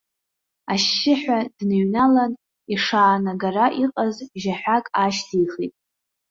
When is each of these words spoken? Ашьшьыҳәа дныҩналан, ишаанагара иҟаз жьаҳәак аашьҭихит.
Ашьшьыҳәа 0.73 1.37
дныҩналан, 1.57 2.31
ишаанагара 2.73 3.65
иҟаз 3.83 4.15
жьаҳәак 4.41 4.85
аашьҭихит. 4.99 5.73